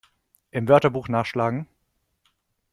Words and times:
Im 0.49 0.67
Wörterbuch 0.67 1.09
nachschlagen! 1.09 1.67